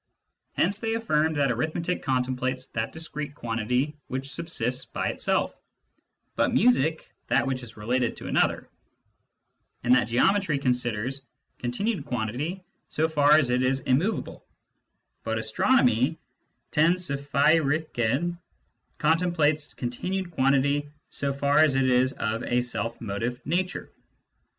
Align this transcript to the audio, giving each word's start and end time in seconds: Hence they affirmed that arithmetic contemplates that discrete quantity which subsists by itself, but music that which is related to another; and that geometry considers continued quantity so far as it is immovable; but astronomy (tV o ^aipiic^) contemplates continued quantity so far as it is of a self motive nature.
Hence 0.53 0.79
they 0.79 0.95
affirmed 0.95 1.35
that 1.35 1.51
arithmetic 1.51 2.01
contemplates 2.01 2.65
that 2.71 2.91
discrete 2.91 3.35
quantity 3.35 3.95
which 4.07 4.31
subsists 4.31 4.83
by 4.83 5.09
itself, 5.09 5.53
but 6.35 6.51
music 6.51 7.13
that 7.27 7.45
which 7.45 7.61
is 7.61 7.77
related 7.77 8.17
to 8.17 8.25
another; 8.27 8.67
and 9.83 9.93
that 9.93 10.05
geometry 10.07 10.57
considers 10.57 11.27
continued 11.59 12.03
quantity 12.03 12.63
so 12.89 13.07
far 13.07 13.33
as 13.37 13.51
it 13.51 13.61
is 13.61 13.81
immovable; 13.81 14.43
but 15.23 15.37
astronomy 15.37 16.17
(tV 16.71 17.11
o 17.11 17.17
^aipiic^) 17.17 18.37
contemplates 18.97 19.75
continued 19.75 20.31
quantity 20.31 20.89
so 21.11 21.31
far 21.31 21.59
as 21.59 21.75
it 21.75 21.87
is 21.87 22.11
of 22.13 22.41
a 22.45 22.59
self 22.61 22.99
motive 23.01 23.39
nature. 23.45 23.91